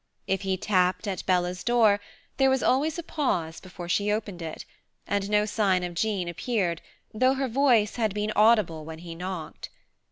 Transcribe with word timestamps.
If 0.25 0.41
he 0.41 0.57
tapped 0.57 1.07
at 1.07 1.23
Bella's 1.27 1.63
door, 1.63 1.99
there 2.37 2.49
was 2.49 2.63
always 2.63 2.97
a 2.97 3.03
pause 3.03 3.59
before 3.61 3.87
she 3.87 4.11
opened 4.11 4.41
it, 4.41 4.65
and 5.05 5.29
no 5.29 5.45
sign 5.45 5.83
of 5.83 5.93
Jean 5.93 6.27
appeared 6.27 6.81
though 7.13 7.35
her 7.35 7.47
voice 7.47 7.97
had 7.97 8.11
been 8.15 8.31
audible 8.35 8.83
when 8.83 8.97
he 8.97 9.13
knocked. 9.13 9.69